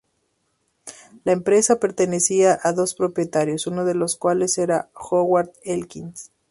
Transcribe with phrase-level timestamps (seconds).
[1.25, 6.31] La empresa pertenecía a dos propietarios, uno de los cuales era Howard Elkins.